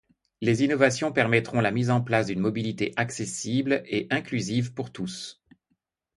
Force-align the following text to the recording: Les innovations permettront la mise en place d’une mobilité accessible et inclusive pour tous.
Les 0.41 0.63
innovations 0.63 1.11
permettront 1.11 1.61
la 1.61 1.69
mise 1.69 1.91
en 1.91 2.01
place 2.01 2.25
d’une 2.25 2.39
mobilité 2.39 2.91
accessible 2.95 3.83
et 3.85 4.07
inclusive 4.09 4.73
pour 4.73 4.91
tous. 4.91 5.43